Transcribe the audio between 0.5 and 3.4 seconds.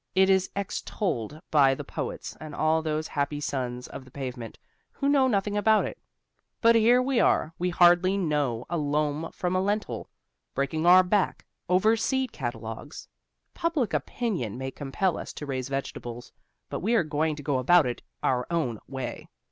extolled by the poets and all those happy